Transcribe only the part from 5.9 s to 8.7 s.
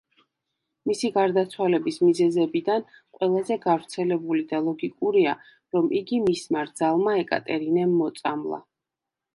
იგი მისმა რძალმა ეკატერინემ მოწამლა.